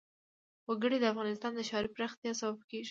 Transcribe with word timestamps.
وګړي 0.67 0.97
د 0.99 1.05
افغانستان 1.13 1.51
د 1.55 1.59
ښاري 1.69 1.89
پراختیا 1.95 2.31
سبب 2.41 2.59
کېږي. 2.69 2.79